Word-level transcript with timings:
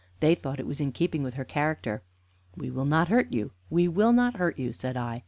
They 0.19 0.33
thought 0.33 0.59
it 0.59 0.65
was 0.65 0.81
in 0.81 0.93
keeping 0.93 1.21
with 1.21 1.35
her 1.35 1.45
character. 1.45 2.01
"We 2.55 2.71
will 2.71 2.85
not 2.85 3.09
hurt 3.09 3.31
you, 3.31 3.51
we 3.69 3.87
will 3.87 4.13
not 4.13 4.37
hurt 4.37 4.57
you," 4.57 4.73
said 4.73 4.97
I. 4.97 5.19